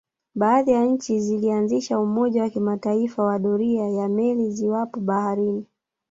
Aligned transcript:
Baadhi 0.35 0.71
ya 0.71 0.85
nchi 0.85 1.19
zilianzisha 1.19 1.99
umoja 1.99 2.41
wa 2.41 2.49
kimataifa 2.49 3.23
wa 3.23 3.39
doria 3.39 3.89
ya 3.89 4.09
meli 4.09 4.51
ziwapo 4.51 4.99
baharini 4.99 5.65